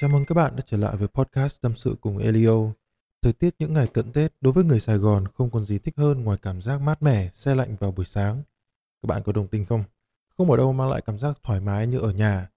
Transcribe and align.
Chào 0.00 0.10
mừng 0.10 0.24
các 0.24 0.34
bạn 0.34 0.56
đã 0.56 0.62
trở 0.66 0.76
lại 0.76 0.96
với 0.96 1.08
podcast 1.08 1.60
Tâm 1.60 1.72
sự 1.76 1.96
cùng 2.00 2.18
Elio. 2.18 2.72
Thời 3.22 3.32
tiết 3.32 3.54
những 3.58 3.72
ngày 3.72 3.86
cận 3.86 4.12
Tết 4.12 4.32
đối 4.40 4.52
với 4.52 4.64
người 4.64 4.80
Sài 4.80 4.96
Gòn 4.96 5.24
không 5.34 5.50
còn 5.50 5.64
gì 5.64 5.78
thích 5.78 5.94
hơn 5.96 6.24
ngoài 6.24 6.38
cảm 6.42 6.62
giác 6.62 6.80
mát 6.80 7.02
mẻ, 7.02 7.30
xe 7.34 7.54
lạnh 7.54 7.76
vào 7.80 7.92
buổi 7.92 8.04
sáng. 8.04 8.42
Các 9.02 9.06
bạn 9.06 9.22
có 9.22 9.32
đồng 9.32 9.48
tình 9.48 9.66
không? 9.66 9.84
Không 10.36 10.50
ở 10.50 10.56
đâu 10.56 10.72
mang 10.72 10.90
lại 10.90 11.02
cảm 11.06 11.18
giác 11.18 11.38
thoải 11.42 11.60
mái 11.60 11.86
như 11.86 11.98
ở 11.98 12.12
nhà. 12.12 12.50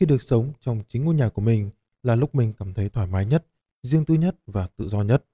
Khi 0.00 0.06
được 0.06 0.22
sống 0.22 0.52
trong 0.60 0.82
chính 0.88 1.04
ngôi 1.04 1.14
nhà 1.14 1.28
của 1.28 1.42
mình 1.42 1.70
là 2.02 2.16
lúc 2.16 2.34
mình 2.34 2.52
cảm 2.58 2.74
thấy 2.74 2.88
thoải 2.88 3.06
mái 3.06 3.26
nhất, 3.26 3.46
riêng 3.82 4.04
tư 4.04 4.14
nhất 4.14 4.36
và 4.46 4.68
tự 4.76 4.88
do 4.88 5.02
nhất. 5.02 5.24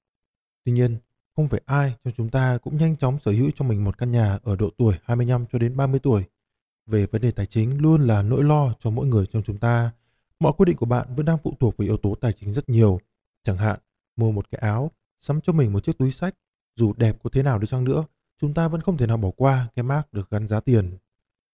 Tuy 0.65 0.71
nhiên, 0.71 0.97
không 1.35 1.47
phải 1.47 1.61
ai 1.65 1.95
trong 2.03 2.13
chúng 2.17 2.29
ta 2.29 2.57
cũng 2.57 2.77
nhanh 2.77 2.97
chóng 2.97 3.19
sở 3.19 3.31
hữu 3.31 3.51
cho 3.55 3.65
mình 3.65 3.83
một 3.83 3.97
căn 3.97 4.11
nhà 4.11 4.39
ở 4.43 4.55
độ 4.55 4.69
tuổi 4.77 4.95
25 5.03 5.45
cho 5.51 5.59
đến 5.59 5.77
30 5.77 5.99
tuổi. 5.99 6.23
Về 6.85 7.05
vấn 7.05 7.21
đề 7.21 7.31
tài 7.31 7.45
chính 7.45 7.81
luôn 7.81 8.01
là 8.01 8.21
nỗi 8.21 8.43
lo 8.43 8.73
cho 8.79 8.89
mỗi 8.89 9.07
người 9.07 9.25
trong 9.25 9.43
chúng 9.43 9.57
ta 9.57 9.91
Mọi 10.41 10.53
quyết 10.57 10.65
định 10.65 10.77
của 10.77 10.85
bạn 10.85 11.15
vẫn 11.15 11.25
đang 11.25 11.37
phụ 11.37 11.53
thuộc 11.59 11.77
vào 11.77 11.85
yếu 11.85 11.97
tố 11.97 12.15
tài 12.15 12.33
chính 12.33 12.53
rất 12.53 12.69
nhiều. 12.69 12.99
Chẳng 13.43 13.57
hạn, 13.57 13.79
mua 14.15 14.31
một 14.31 14.51
cái 14.51 14.59
áo, 14.61 14.91
sắm 15.21 15.41
cho 15.41 15.53
mình 15.53 15.73
một 15.73 15.83
chiếc 15.83 15.97
túi 15.97 16.11
sách, 16.11 16.35
dù 16.75 16.93
đẹp 16.93 17.17
có 17.23 17.29
thế 17.33 17.43
nào 17.43 17.59
đi 17.59 17.67
chăng 17.67 17.83
nữa, 17.83 18.05
chúng 18.37 18.53
ta 18.53 18.67
vẫn 18.67 18.81
không 18.81 18.97
thể 18.97 19.07
nào 19.07 19.17
bỏ 19.17 19.31
qua 19.31 19.67
cái 19.75 19.83
mác 19.83 20.13
được 20.13 20.29
gắn 20.29 20.47
giá 20.47 20.59
tiền. 20.59 20.97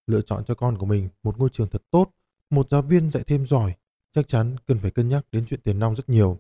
Lựa 0.07 0.21
chọn 0.21 0.43
cho 0.45 0.55
con 0.55 0.77
của 0.77 0.85
mình 0.85 1.09
một 1.23 1.37
ngôi 1.37 1.49
trường 1.49 1.69
thật 1.69 1.81
tốt, 1.91 2.11
một 2.49 2.69
giáo 2.69 2.81
viên 2.81 3.09
dạy 3.09 3.23
thêm 3.27 3.45
giỏi, 3.45 3.73
chắc 4.13 4.27
chắn 4.27 4.55
cần 4.67 4.79
phải 4.79 4.91
cân 4.91 5.07
nhắc 5.07 5.25
đến 5.31 5.45
chuyện 5.49 5.61
tiền 5.63 5.79
nong 5.79 5.95
rất 5.95 6.09
nhiều. 6.09 6.39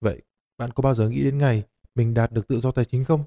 Vậy, 0.00 0.22
bạn 0.58 0.70
có 0.70 0.82
bao 0.82 0.94
giờ 0.94 1.08
nghĩ 1.08 1.24
đến 1.24 1.38
ngày 1.38 1.62
mình 1.94 2.14
đạt 2.14 2.32
được 2.32 2.48
tự 2.48 2.60
do 2.60 2.70
tài 2.70 2.84
chính 2.84 3.04
không? 3.04 3.24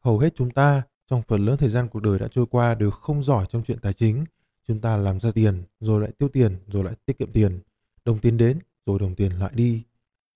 Hầu 0.00 0.18
hết 0.18 0.34
chúng 0.36 0.50
ta 0.50 0.82
trong 1.06 1.22
phần 1.28 1.46
lớn 1.46 1.56
thời 1.56 1.68
gian 1.68 1.88
cuộc 1.88 2.00
đời 2.00 2.18
đã 2.18 2.28
trôi 2.30 2.46
qua 2.46 2.74
đều 2.74 2.90
không 2.90 3.22
giỏi 3.22 3.46
trong 3.48 3.62
chuyện 3.64 3.78
tài 3.78 3.92
chính 3.92 4.24
Chúng 4.68 4.80
ta 4.80 4.96
làm 4.96 5.20
ra 5.20 5.30
tiền, 5.34 5.62
rồi 5.80 6.00
lại 6.00 6.12
tiêu 6.18 6.28
tiền, 6.28 6.56
rồi 6.66 6.84
lại 6.84 6.94
tiết 7.06 7.18
kiệm 7.18 7.32
tiền. 7.32 7.60
Đồng 8.04 8.18
tiền 8.18 8.36
đến, 8.36 8.58
rồi 8.86 8.98
đồng 8.98 9.14
tiền 9.14 9.32
lại 9.32 9.50
đi. 9.54 9.82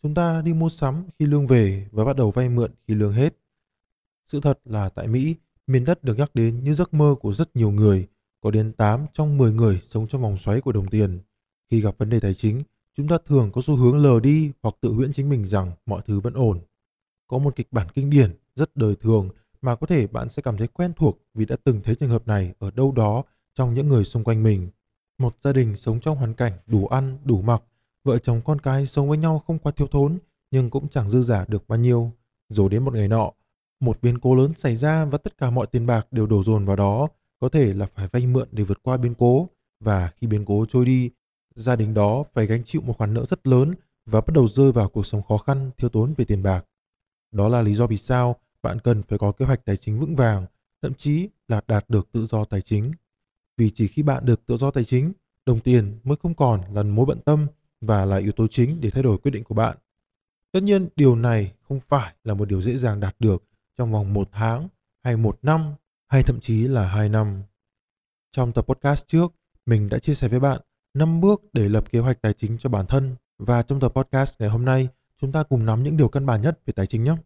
Chúng 0.02 0.14
ta 0.14 0.42
đi 0.42 0.52
mua 0.52 0.69
sắm 0.69 1.05
khi 1.19 1.27
lương 1.27 1.47
về 1.47 1.89
và 1.92 2.05
bắt 2.05 2.16
đầu 2.16 2.30
vay 2.30 2.48
mượn 2.48 2.70
khi 2.88 2.94
lương 2.94 3.12
hết. 3.12 3.36
Sự 4.28 4.41
thật 4.41 4.61
là 4.64 4.88
tại 4.88 5.08
Mỹ, 5.08 5.34
miền 5.66 5.84
đất 5.84 6.05
được 6.05 6.19
nhắc 6.19 6.34
đến 6.34 6.64
như 6.64 6.75
giấc 6.75 6.94
mơ 6.94 7.14
của 7.20 7.33
rất 7.33 7.56
nhiều 7.56 7.70
người. 7.70 8.06
Có 8.41 8.50
đến 8.50 8.72
8 8.72 9.06
trong 9.12 9.38
10 9.38 9.53
người 9.53 9.80
sống 9.88 10.06
trong 10.08 10.22
vòng 10.22 10.38
xoáy 10.38 10.60
của 10.60 10.72
đồng 10.72 10.88
tiền. 10.88 11.19
Khi 11.70 11.81
gặp 11.81 11.94
vấn 11.98 12.10
đề 12.10 12.20
tài 12.20 12.34
chính, 12.34 12.62
chúng 12.94 13.08
ta 13.08 13.19
thường 13.27 13.50
có 13.53 13.60
xu 13.60 13.77
hướng 13.77 13.97
lờ 13.97 14.20
đi 14.20 14.53
hoặc 14.62 14.75
tự 14.81 14.92
huyễn 14.92 15.12
chính 15.12 15.28
mình 15.28 15.47
rằng 15.47 15.72
mọi 15.86 16.03
thứ 16.06 16.20
vẫn 16.20 16.34
ổn. 16.34 16.60
Có 17.28 17.38
một 17.38 17.56
kịch 17.56 17.69
bản 17.70 17.86
kinh 17.94 18.10
điển, 18.10 18.34
rất 18.56 18.77
đời 18.77 18.97
thường 18.97 19.31
mà 19.62 19.77
có 19.77 19.86
thể 19.86 20.06
bạn 20.06 20.28
sẽ 20.28 20.42
cảm 20.42 20.56
thấy 20.56 20.69
quen 20.69 20.92
thuộc 20.97 21.19
vì 21.34 21.44
đã 21.47 21.56
từng 21.64 21.81
thấy 21.84 21.94
trường 21.94 22.10
hợp 22.10 22.27
này 22.27 22.55
ở 22.58 22.70
đâu 22.70 22.92
đó 22.92 23.25
trong 23.59 23.75
những 23.75 23.89
người 23.89 24.05
xung 24.05 24.25
quanh 24.25 24.42
mình. 24.42 24.69
Một 25.19 25.37
gia 25.42 25.53
đình 25.53 25.77
sống 25.77 26.01
trong 26.01 26.17
hoàn 26.17 26.34
cảnh 26.34 26.53
đủ 26.67 26.87
ăn, 26.87 27.19
đủ 27.25 27.42
mặc, 27.42 27.62
vợ 28.05 28.19
chồng 28.19 28.41
con 28.45 28.59
cái 28.59 28.87
sống 28.87 29.09
với 29.09 29.19
nhau 29.19 29.42
không 29.47 29.59
quá 29.59 29.73
thiếu 29.73 29.89
thốn, 29.89 30.19
nhưng 30.50 30.70
cũng 30.70 30.89
chẳng 30.89 31.11
dư 31.11 31.23
giả 31.23 31.45
được 31.48 31.69
bao 31.69 31.78
nhiêu. 31.78 32.12
Rồi 32.48 32.69
đến 32.69 32.84
một 32.84 32.95
ngày 32.95 33.09
nọ, 33.09 33.33
một 33.81 34.03
biến 34.03 34.19
cố 34.19 34.34
lớn 34.34 34.53
xảy 34.56 34.77
ra 34.77 35.05
và 35.05 35.19
tất 35.19 35.39
cả 35.39 35.50
mọi 35.50 35.67
tiền 35.67 35.87
bạc 35.87 36.06
đều 36.11 36.27
đổ 36.27 36.42
dồn 36.42 36.65
vào 36.65 36.77
đó, 36.77 37.09
có 37.41 37.48
thể 37.48 37.73
là 37.73 37.87
phải 37.95 38.09
vay 38.09 38.27
mượn 38.27 38.48
để 38.53 38.65
vượt 38.65 38.83
qua 38.83 38.97
biến 38.97 39.15
cố. 39.15 39.48
Và 39.81 40.11
khi 40.17 40.27
biến 40.27 40.45
cố 40.45 40.65
trôi 40.69 40.84
đi, 40.84 41.11
gia 41.55 41.77
đình 41.77 41.95
đó 41.95 42.25
phải 42.33 42.47
gánh 42.47 42.65
chịu 42.65 42.83
một 42.83 42.98
khoản 42.98 43.15
nợ 43.15 43.25
rất 43.25 43.47
lớn 43.47 43.75
và 44.06 44.20
bắt 44.20 44.34
đầu 44.34 44.48
rơi 44.48 44.72
vào 44.72 44.89
cuộc 44.89 45.06
sống 45.06 45.22
khó 45.22 45.39
khăn, 45.39 45.70
thiếu 45.78 45.91
tốn 45.91 46.15
về 46.17 46.25
tiền 46.25 46.43
bạc. 46.43 46.65
Đó 47.33 47.48
là 47.48 47.62
lý 47.62 47.75
do 47.75 47.87
vì 47.87 47.97
sao 47.97 48.37
bạn 48.62 48.78
cần 48.81 49.03
phải 49.03 49.19
có 49.19 49.33
kế 49.33 49.45
hoạch 49.45 49.65
tài 49.65 49.77
chính 49.77 50.00
vững 50.00 50.17
vàng, 50.17 50.47
thậm 50.83 50.95
chí 50.95 51.28
là 51.48 51.61
đạt 51.69 51.91
được 51.91 52.12
tự 52.12 52.25
do 52.25 52.45
tài 52.45 52.62
chính 52.62 52.93
vì 53.59 53.70
chỉ 53.70 53.89
khi 53.89 54.03
bạn 54.03 54.27
được 54.27 54.47
tự 54.47 54.56
do 54.56 54.70
tài 54.70 54.84
chính, 54.84 55.12
đồng 55.47 55.61
tiền 55.61 55.98
mới 56.05 56.17
không 56.23 56.34
còn 56.34 56.61
là 56.75 56.83
mối 56.83 57.06
bận 57.06 57.20
tâm 57.20 57.47
và 57.81 58.05
là 58.05 58.17
yếu 58.17 58.33
tố 58.33 58.47
chính 58.47 58.81
để 58.81 58.91
thay 58.91 59.03
đổi 59.03 59.19
quyết 59.19 59.31
định 59.31 59.45
của 59.45 59.55
bạn. 59.55 59.77
Tất 60.53 60.62
nhiên, 60.62 60.89
điều 60.97 61.17
này 61.17 61.53
không 61.69 61.81
phải 61.89 62.15
là 62.25 62.34
một 62.34 62.48
điều 62.48 62.61
dễ 62.61 62.78
dàng 62.78 63.00
đạt 63.00 63.17
được 63.19 63.45
trong 63.78 63.92
vòng 63.92 64.15
một 64.15 64.28
tháng 64.33 64.69
hay 65.05 65.17
một 65.17 65.38
năm 65.43 65.75
hay 66.06 66.22
thậm 66.22 66.41
chí 66.41 66.69
là 66.69 66.87
hai 66.87 67.09
năm. 67.09 67.43
Trong 68.32 68.53
tập 68.53 68.62
podcast 68.62 69.06
trước, 69.06 69.32
mình 69.66 69.88
đã 69.88 69.99
chia 69.99 70.15
sẻ 70.15 70.28
với 70.28 70.41
bạn 70.41 70.61
5 70.94 71.21
bước 71.21 71.43
để 71.53 71.69
lập 71.69 71.91
kế 71.91 71.99
hoạch 71.99 72.22
tài 72.22 72.32
chính 72.32 72.59
cho 72.59 72.71
bản 72.71 72.87
thân 72.87 73.16
và 73.38 73.62
trong 73.62 73.81
tập 73.81 73.88
podcast 73.88 74.41
ngày 74.41 74.49
hôm 74.49 74.65
nay, 74.65 74.88
chúng 75.21 75.32
ta 75.32 75.43
cùng 75.43 75.66
nắm 75.66 75.82
những 75.82 75.97
điều 75.97 76.09
căn 76.09 76.27
bản 76.27 76.43
nhất 76.43 76.61
về 76.66 76.72
tài 76.72 76.87
chính 76.87 77.05
nhé. 77.05 77.16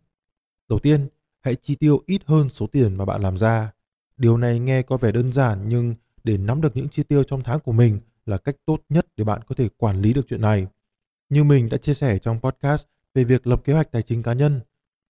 Đầu 0.68 0.78
tiên, 0.78 1.08
hãy 1.40 1.54
chi 1.54 1.74
tiêu 1.74 2.02
ít 2.06 2.22
hơn 2.26 2.48
số 2.48 2.66
tiền 2.66 2.94
mà 2.96 3.04
bạn 3.04 3.22
làm 3.22 3.38
ra. 3.38 3.72
Điều 4.16 4.36
này 4.36 4.58
nghe 4.58 4.82
có 4.82 4.96
vẻ 4.96 5.12
đơn 5.12 5.32
giản 5.32 5.68
nhưng 5.68 5.94
để 6.24 6.38
nắm 6.38 6.60
được 6.60 6.76
những 6.76 6.88
chi 6.88 7.02
tiêu 7.02 7.24
trong 7.24 7.42
tháng 7.42 7.60
của 7.60 7.72
mình 7.72 8.00
là 8.26 8.38
cách 8.38 8.56
tốt 8.66 8.80
nhất 8.88 9.06
để 9.16 9.24
bạn 9.24 9.40
có 9.46 9.54
thể 9.54 9.68
quản 9.76 10.00
lý 10.00 10.12
được 10.12 10.26
chuyện 10.28 10.40
này. 10.40 10.66
Như 11.28 11.44
mình 11.44 11.68
đã 11.68 11.76
chia 11.76 11.94
sẻ 11.94 12.18
trong 12.18 12.40
podcast 12.40 12.86
về 13.14 13.24
việc 13.24 13.46
lập 13.46 13.60
kế 13.64 13.72
hoạch 13.72 13.92
tài 13.92 14.02
chính 14.02 14.22
cá 14.22 14.32
nhân, 14.32 14.60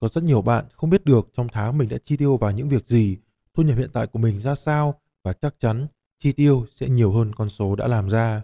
có 0.01 0.09
rất 0.09 0.25
nhiều 0.25 0.43
bạn 0.43 0.65
không 0.73 0.91
biết 0.91 1.05
được 1.05 1.29
trong 1.37 1.49
tháng 1.53 1.79
mình 1.79 1.89
đã 1.89 1.99
chi 2.05 2.17
tiêu 2.17 2.37
vào 2.37 2.51
những 2.51 2.69
việc 2.69 2.87
gì, 2.87 3.17
thu 3.55 3.63
nhập 3.63 3.79
hiện 3.79 3.91
tại 3.93 4.07
của 4.07 4.19
mình 4.19 4.41
ra 4.41 4.55
sao 4.55 5.01
và 5.23 5.33
chắc 5.33 5.55
chắn 5.59 5.87
chi 6.19 6.33
tiêu 6.33 6.67
sẽ 6.75 6.89
nhiều 6.89 7.11
hơn 7.13 7.35
con 7.35 7.49
số 7.49 7.77
đã 7.77 7.87
làm 7.87 8.09
ra. 8.09 8.43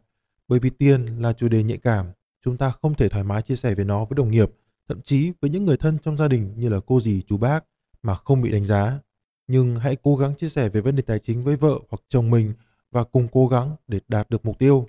Bởi 0.49 0.59
vì 0.59 0.71
tiền 0.71 1.23
là 1.23 1.33
chủ 1.33 1.49
đề 1.49 1.63
nhạy 1.63 1.79
cảm, 1.79 2.07
chúng 2.45 2.57
ta 2.57 2.73
không 2.83 2.95
thể 2.95 3.09
thoải 3.09 3.25
mái 3.25 3.43
chia 3.43 3.57
sẻ 3.57 3.75
về 3.75 3.85
nó 3.85 4.05
với 4.05 4.17
đồng 4.17 4.31
nghiệp, 4.31 4.51
thậm 4.89 5.01
chí 5.03 5.33
với 5.41 5.51
những 5.51 5.65
người 5.65 5.77
thân 5.77 5.99
trong 6.03 6.17
gia 6.17 6.29
đình 6.29 6.53
như 6.57 6.69
là 6.69 6.81
cô 6.87 7.01
dì, 7.01 7.23
chú 7.23 7.37
bác 7.37 7.65
mà 8.03 8.15
không 8.15 8.43
bị 8.43 8.51
đánh 8.51 8.67
giá 8.67 9.01
nhưng 9.49 9.77
hãy 9.77 9.97
cố 10.03 10.17
gắng 10.17 10.35
chia 10.35 10.49
sẻ 10.49 10.69
về 10.69 10.81
vấn 10.81 10.97
đề 10.97 11.03
tài 11.03 11.19
chính 11.19 11.45
với 11.45 11.57
vợ 11.57 11.79
hoặc 11.91 12.01
chồng 12.09 12.31
mình 12.31 12.53
và 12.91 13.05
cùng 13.05 13.29
cố 13.33 13.49
gắng 13.49 13.77
để 13.87 14.01
đạt 14.09 14.31
được 14.31 14.45
mục 14.45 14.59
tiêu. 14.59 14.87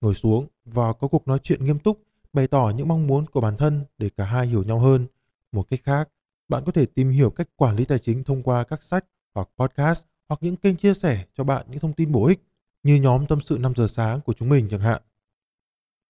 Ngồi 0.00 0.14
xuống 0.14 0.46
và 0.64 0.92
có 0.92 1.08
cuộc 1.08 1.28
nói 1.28 1.38
chuyện 1.42 1.64
nghiêm 1.64 1.78
túc, 1.78 2.02
bày 2.32 2.46
tỏ 2.46 2.72
những 2.76 2.88
mong 2.88 3.06
muốn 3.06 3.26
của 3.26 3.40
bản 3.40 3.56
thân 3.56 3.84
để 3.98 4.10
cả 4.16 4.24
hai 4.24 4.46
hiểu 4.46 4.62
nhau 4.62 4.78
hơn. 4.78 5.06
Một 5.52 5.70
cách 5.70 5.80
khác, 5.84 6.08
bạn 6.48 6.62
có 6.66 6.72
thể 6.72 6.86
tìm 6.86 7.10
hiểu 7.10 7.30
cách 7.30 7.48
quản 7.56 7.76
lý 7.76 7.84
tài 7.84 7.98
chính 7.98 8.24
thông 8.24 8.42
qua 8.42 8.64
các 8.64 8.82
sách 8.82 9.04
hoặc 9.34 9.48
podcast 9.56 10.04
hoặc 10.28 10.38
những 10.42 10.56
kênh 10.56 10.76
chia 10.76 10.94
sẻ 10.94 11.24
cho 11.34 11.44
bạn 11.44 11.66
những 11.70 11.78
thông 11.78 11.92
tin 11.92 12.12
bổ 12.12 12.26
ích 12.26 12.40
như 12.82 12.94
nhóm 12.94 13.26
tâm 13.26 13.40
sự 13.40 13.58
5 13.58 13.72
giờ 13.76 13.88
sáng 13.88 14.20
của 14.20 14.32
chúng 14.32 14.48
mình 14.48 14.68
chẳng 14.70 14.80
hạn. 14.80 15.02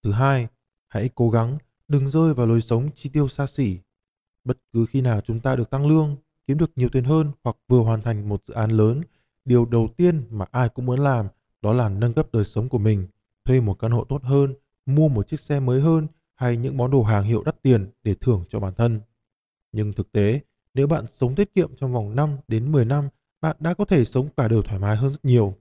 Thứ 0.03 0.13
hai, 0.13 0.49
hãy 0.89 1.11
cố 1.15 1.31
gắng 1.31 1.59
đừng 1.89 2.11
rơi 2.11 2.35
vào 2.35 2.47
lối 2.47 2.61
sống 2.61 2.91
chi 2.95 3.11
tiêu 3.13 3.29
xa 3.29 3.47
xỉ. 3.47 3.79
Bất 4.45 4.59
cứ 4.73 4.87
khi 4.91 5.01
nào 5.01 5.21
chúng 5.21 5.41
ta 5.41 5.57
được 5.57 5.71
tăng 5.71 5.87
lương 5.87 6.17
kiếm 6.47 6.59
được 6.59 6.71
nhiều 6.77 6.89
tiền 6.89 7.05
hơn 7.05 7.31
hoặc 7.45 7.57
vừa 7.69 7.81
hoàn 7.81 8.03
thành 8.03 8.29
một 8.29 8.43
dự 8.47 8.55
án 8.55 8.71
lớn, 8.71 9.03
điều 9.45 9.65
đầu 9.65 9.89
tiên 9.97 10.25
mà 10.31 10.47
ai 10.51 10.69
cũng 10.69 10.87
muốn 10.87 10.99
làm 10.99 11.29
đó 11.63 11.73
là 11.73 11.89
nâng 11.89 12.15
cấp 12.15 12.29
đời 12.33 12.45
sống 12.45 12.69
của 12.69 12.79
mình, 12.79 13.07
thuê 13.45 13.61
một 13.61 13.79
căn 13.79 13.91
hộ 13.91 14.05
tốt 14.05 14.23
hơn, 14.23 14.55
mua 14.87 15.09
một 15.09 15.29
chiếc 15.29 15.41
xe 15.41 15.61
mới 15.61 15.81
hơn 15.81 16.07
hay 16.35 16.57
những 16.57 16.77
món 16.77 16.91
đồ 16.91 17.03
hàng 17.03 17.25
hiệu 17.25 17.43
đắt 17.43 17.63
tiền 17.63 17.91
để 18.03 18.15
thưởng 18.15 18.45
cho 18.49 18.61
bản 18.61 18.75
thân. 18.75 19.01
Nhưng 19.73 19.93
thực 19.93 20.13
tế, 20.13 20.41
nếu 20.75 20.87
bạn 20.87 21.05
sống 21.13 21.35
tiết 21.35 21.55
kiệm 21.55 21.77
trong 21.77 21.93
vòng 21.93 22.17
5 22.17 22.37
đến 22.49 22.73
10 22.73 22.85
năm, 22.85 23.09
bạn 23.41 23.57
đã 23.61 23.75
có 23.75 23.85
thể 23.85 24.05
sống 24.05 24.29
cả 24.37 24.49
đời 24.49 24.61
thoải 24.65 24.79
mái 24.79 24.97
hơn 24.97 25.11
rất 25.11 25.25
nhiều. 25.25 25.55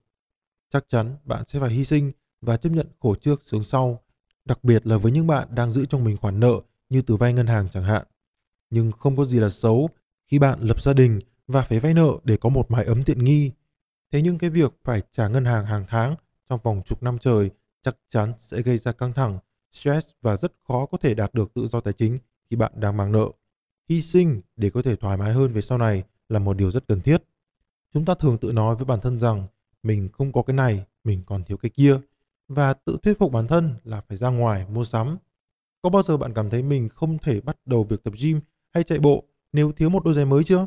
Chắc 0.73 0.85
chắn 0.89 1.17
bạn 1.23 1.43
sẽ 1.47 1.59
phải 1.59 1.69
hy 1.69 1.83
sinh 1.83 2.11
và 2.41 2.57
chấp 2.57 2.69
nhận 2.69 2.87
khổ 2.99 3.15
trước 3.15 3.41
sướng 3.45 3.63
sau, 3.63 4.01
đặc 4.45 4.63
biệt 4.63 4.87
là 4.87 4.97
với 4.97 5.11
những 5.11 5.27
bạn 5.27 5.47
đang 5.51 5.71
giữ 5.71 5.85
trong 5.85 6.03
mình 6.03 6.17
khoản 6.17 6.39
nợ 6.39 6.61
như 6.89 7.01
từ 7.01 7.15
vay 7.15 7.33
ngân 7.33 7.47
hàng 7.47 7.67
chẳng 7.71 7.83
hạn. 7.83 8.05
Nhưng 8.69 8.91
không 8.91 9.17
có 9.17 9.25
gì 9.25 9.39
là 9.39 9.49
xấu 9.49 9.89
khi 10.27 10.39
bạn 10.39 10.59
lập 10.61 10.81
gia 10.81 10.93
đình 10.93 11.19
và 11.47 11.61
phải 11.61 11.79
vay 11.79 11.93
nợ 11.93 12.11
để 12.23 12.37
có 12.37 12.49
một 12.49 12.71
mái 12.71 12.85
ấm 12.85 13.03
tiện 13.03 13.23
nghi. 13.23 13.51
Thế 14.11 14.21
nhưng 14.21 14.37
cái 14.37 14.49
việc 14.49 14.73
phải 14.83 15.01
trả 15.11 15.27
ngân 15.27 15.45
hàng 15.45 15.65
hàng 15.65 15.85
tháng 15.87 16.15
trong 16.49 16.59
vòng 16.63 16.81
chục 16.85 17.03
năm 17.03 17.17
trời 17.17 17.49
chắc 17.83 17.95
chắn 18.09 18.33
sẽ 18.37 18.61
gây 18.61 18.77
ra 18.77 18.91
căng 18.91 19.13
thẳng, 19.13 19.39
stress 19.71 20.09
và 20.21 20.37
rất 20.37 20.53
khó 20.67 20.85
có 20.85 20.97
thể 20.97 21.13
đạt 21.13 21.33
được 21.33 21.53
tự 21.53 21.67
do 21.67 21.81
tài 21.81 21.93
chính 21.93 22.19
khi 22.49 22.55
bạn 22.55 22.71
đang 22.75 22.97
mang 22.97 23.11
nợ. 23.11 23.27
Hy 23.89 24.01
sinh 24.01 24.41
để 24.55 24.69
có 24.69 24.81
thể 24.81 24.95
thoải 24.95 25.17
mái 25.17 25.33
hơn 25.33 25.53
về 25.53 25.61
sau 25.61 25.77
này 25.77 26.03
là 26.29 26.39
một 26.39 26.57
điều 26.57 26.71
rất 26.71 26.87
cần 26.87 27.01
thiết. 27.01 27.23
Chúng 27.93 28.05
ta 28.05 28.15
thường 28.15 28.37
tự 28.37 28.51
nói 28.51 28.75
với 28.75 28.85
bản 28.85 29.01
thân 29.01 29.19
rằng 29.19 29.47
mình 29.83 30.09
không 30.13 30.31
có 30.31 30.41
cái 30.41 30.53
này, 30.53 30.85
mình 31.03 31.23
còn 31.25 31.43
thiếu 31.43 31.57
cái 31.57 31.69
kia 31.69 31.99
và 32.47 32.73
tự 32.73 32.97
thuyết 33.03 33.19
phục 33.19 33.31
bản 33.31 33.47
thân 33.47 33.75
là 33.83 34.01
phải 34.01 34.17
ra 34.17 34.29
ngoài 34.29 34.65
mua 34.69 34.85
sắm. 34.85 35.17
Có 35.81 35.89
bao 35.89 36.03
giờ 36.03 36.17
bạn 36.17 36.33
cảm 36.33 36.49
thấy 36.49 36.63
mình 36.63 36.89
không 36.89 37.17
thể 37.17 37.41
bắt 37.41 37.57
đầu 37.65 37.83
việc 37.83 38.03
tập 38.03 38.13
gym 38.21 38.39
hay 38.73 38.83
chạy 38.83 38.99
bộ 38.99 39.23
nếu 39.55 39.71
thiếu 39.71 39.89
một 39.89 40.05
đôi 40.05 40.13
giày 40.13 40.25
mới 40.25 40.43
chưa? 40.43 40.65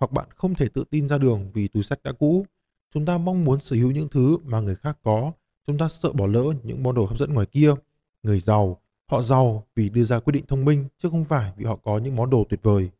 Hoặc 0.00 0.12
bạn 0.12 0.28
không 0.36 0.54
thể 0.54 0.68
tự 0.68 0.84
tin 0.90 1.08
ra 1.08 1.18
đường 1.18 1.50
vì 1.54 1.68
túi 1.68 1.82
sách 1.82 2.02
đã 2.02 2.12
cũ. 2.12 2.46
Chúng 2.94 3.06
ta 3.06 3.18
mong 3.18 3.44
muốn 3.44 3.60
sở 3.60 3.76
hữu 3.76 3.90
những 3.90 4.08
thứ 4.08 4.38
mà 4.44 4.60
người 4.60 4.76
khác 4.76 4.98
có. 5.02 5.32
Chúng 5.66 5.78
ta 5.78 5.88
sợ 5.88 6.12
bỏ 6.12 6.26
lỡ 6.26 6.44
những 6.62 6.82
món 6.82 6.94
đồ 6.94 7.06
hấp 7.06 7.18
dẫn 7.18 7.34
ngoài 7.34 7.46
kia. 7.46 7.74
Người 8.22 8.40
giàu, 8.40 8.80
họ 9.06 9.22
giàu 9.22 9.66
vì 9.74 9.88
đưa 9.88 10.04
ra 10.04 10.20
quyết 10.20 10.32
định 10.32 10.46
thông 10.46 10.64
minh 10.64 10.88
chứ 10.98 11.10
không 11.10 11.24
phải 11.24 11.52
vì 11.56 11.64
họ 11.64 11.76
có 11.76 11.98
những 11.98 12.16
món 12.16 12.30
đồ 12.30 12.44
tuyệt 12.48 12.60
vời. 12.62 12.90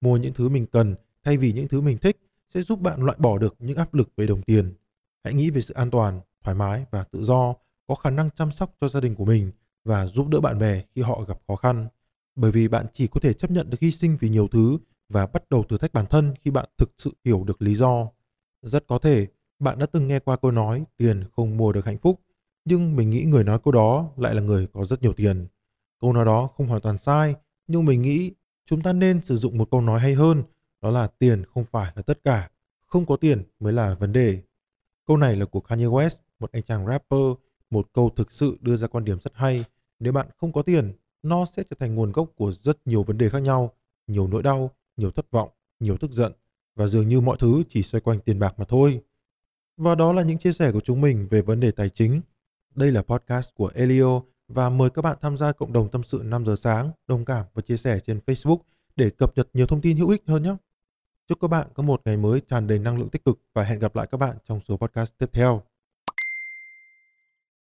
Mua 0.00 0.16
những 0.16 0.34
thứ 0.34 0.48
mình 0.48 0.66
cần 0.66 0.94
thay 1.24 1.36
vì 1.36 1.52
những 1.52 1.68
thứ 1.68 1.80
mình 1.80 1.98
thích 1.98 2.18
sẽ 2.54 2.62
giúp 2.62 2.80
bạn 2.80 3.02
loại 3.02 3.18
bỏ 3.20 3.38
được 3.38 3.56
những 3.58 3.76
áp 3.76 3.94
lực 3.94 4.08
về 4.16 4.26
đồng 4.26 4.42
tiền. 4.42 4.74
Hãy 5.24 5.34
nghĩ 5.34 5.50
về 5.50 5.60
sự 5.60 5.74
an 5.74 5.90
toàn, 5.90 6.20
thoải 6.44 6.54
mái 6.54 6.84
và 6.90 7.04
tự 7.04 7.24
do, 7.24 7.54
có 7.86 7.94
khả 7.94 8.10
năng 8.10 8.30
chăm 8.30 8.50
sóc 8.50 8.74
cho 8.80 8.88
gia 8.88 9.00
đình 9.00 9.14
của 9.14 9.24
mình 9.24 9.52
và 9.84 10.06
giúp 10.06 10.28
đỡ 10.28 10.40
bạn 10.40 10.58
bè 10.58 10.82
khi 10.94 11.02
họ 11.02 11.24
gặp 11.28 11.38
khó 11.48 11.56
khăn 11.56 11.88
bởi 12.38 12.50
vì 12.50 12.68
bạn 12.68 12.86
chỉ 12.92 13.06
có 13.06 13.20
thể 13.20 13.32
chấp 13.32 13.50
nhận 13.50 13.70
được 13.70 13.80
hy 13.80 13.90
sinh 13.90 14.16
vì 14.20 14.28
nhiều 14.28 14.48
thứ 14.48 14.78
và 15.08 15.26
bắt 15.26 15.50
đầu 15.50 15.62
thử 15.62 15.78
thách 15.78 15.92
bản 15.92 16.06
thân 16.06 16.34
khi 16.40 16.50
bạn 16.50 16.68
thực 16.78 16.90
sự 16.96 17.10
hiểu 17.24 17.44
được 17.44 17.62
lý 17.62 17.74
do. 17.74 18.08
Rất 18.62 18.86
có 18.86 18.98
thể 18.98 19.26
bạn 19.58 19.78
đã 19.78 19.86
từng 19.86 20.06
nghe 20.06 20.18
qua 20.18 20.36
câu 20.36 20.50
nói 20.50 20.84
tiền 20.96 21.24
không 21.36 21.56
mua 21.56 21.72
được 21.72 21.86
hạnh 21.86 21.98
phúc, 21.98 22.20
Nhưng 22.64 22.96
mình 22.96 23.10
nghĩ 23.10 23.24
người 23.24 23.44
nói 23.44 23.58
câu 23.64 23.72
đó 23.72 24.10
lại 24.16 24.34
là 24.34 24.42
người 24.42 24.66
có 24.72 24.84
rất 24.84 25.02
nhiều 25.02 25.12
tiền. 25.12 25.46
Câu 26.00 26.12
nói 26.12 26.24
đó 26.24 26.48
không 26.56 26.66
hoàn 26.66 26.80
toàn 26.80 26.98
sai, 26.98 27.34
nhưng 27.66 27.84
mình 27.84 28.02
nghĩ 28.02 28.32
chúng 28.66 28.82
ta 28.82 28.92
nên 28.92 29.22
sử 29.22 29.36
dụng 29.36 29.58
một 29.58 29.68
câu 29.70 29.80
nói 29.80 30.00
hay 30.00 30.14
hơn, 30.14 30.42
đó 30.82 30.90
là 30.90 31.06
tiền 31.06 31.44
không 31.44 31.64
phải 31.64 31.92
là 31.96 32.02
tất 32.02 32.20
cả, 32.24 32.50
không 32.86 33.06
có 33.06 33.16
tiền 33.16 33.42
mới 33.60 33.72
là 33.72 33.94
vấn 33.94 34.12
đề. 34.12 34.42
Câu 35.06 35.16
này 35.16 35.36
là 35.36 35.46
của 35.46 35.60
Kanye 35.60 35.86
West, 35.86 36.16
một 36.38 36.52
anh 36.52 36.62
chàng 36.62 36.86
rapper, 36.86 37.20
một 37.70 37.88
câu 37.92 38.10
thực 38.16 38.32
sự 38.32 38.58
đưa 38.60 38.76
ra 38.76 38.86
quan 38.88 39.04
điểm 39.04 39.18
rất 39.24 39.32
hay. 39.34 39.64
Nếu 40.00 40.12
bạn 40.12 40.26
không 40.36 40.52
có 40.52 40.62
tiền, 40.62 40.92
nó 41.22 41.44
sẽ 41.44 41.62
trở 41.62 41.76
thành 41.78 41.94
nguồn 41.94 42.12
gốc 42.12 42.28
của 42.36 42.52
rất 42.52 42.78
nhiều 42.84 43.02
vấn 43.02 43.18
đề 43.18 43.28
khác 43.28 43.42
nhau, 43.42 43.72
nhiều 44.06 44.26
nỗi 44.26 44.42
đau, 44.42 44.70
nhiều 44.96 45.10
thất 45.10 45.30
vọng, 45.30 45.50
nhiều 45.80 45.96
tức 45.96 46.12
giận 46.12 46.32
và 46.76 46.86
dường 46.86 47.08
như 47.08 47.20
mọi 47.20 47.36
thứ 47.40 47.62
chỉ 47.68 47.82
xoay 47.82 48.00
quanh 48.00 48.20
tiền 48.20 48.38
bạc 48.38 48.54
mà 48.58 48.64
thôi. 48.68 49.00
Và 49.76 49.94
đó 49.94 50.12
là 50.12 50.22
những 50.22 50.38
chia 50.38 50.52
sẻ 50.52 50.72
của 50.72 50.80
chúng 50.80 51.00
mình 51.00 51.28
về 51.30 51.42
vấn 51.42 51.60
đề 51.60 51.70
tài 51.70 51.88
chính. 51.88 52.20
Đây 52.74 52.92
là 52.92 53.02
podcast 53.02 53.54
của 53.54 53.70
Elio 53.74 54.22
và 54.48 54.70
mời 54.70 54.90
các 54.90 55.02
bạn 55.02 55.16
tham 55.20 55.36
gia 55.36 55.52
cộng 55.52 55.72
đồng 55.72 55.90
tâm 55.90 56.02
sự 56.02 56.22
5 56.24 56.46
giờ 56.46 56.56
sáng, 56.56 56.90
đồng 57.06 57.24
cảm 57.24 57.46
và 57.54 57.62
chia 57.62 57.76
sẻ 57.76 58.00
trên 58.00 58.20
Facebook 58.26 58.58
để 58.96 59.10
cập 59.10 59.36
nhật 59.36 59.48
nhiều 59.54 59.66
thông 59.66 59.80
tin 59.80 59.96
hữu 59.96 60.08
ích 60.08 60.22
hơn 60.26 60.42
nhé. 60.42 60.56
Chúc 61.28 61.40
các 61.40 61.48
bạn 61.48 61.68
có 61.74 61.82
một 61.82 62.02
ngày 62.04 62.16
mới 62.16 62.40
tràn 62.40 62.66
đầy 62.66 62.78
năng 62.78 62.98
lượng 62.98 63.08
tích 63.08 63.24
cực 63.24 63.40
và 63.54 63.62
hẹn 63.62 63.78
gặp 63.78 63.96
lại 63.96 64.06
các 64.10 64.18
bạn 64.18 64.36
trong 64.44 64.60
số 64.68 64.76
podcast 64.76 65.18
tiếp 65.18 65.30
theo. 65.32 65.62